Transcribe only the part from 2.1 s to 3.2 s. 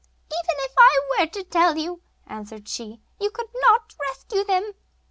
answered she,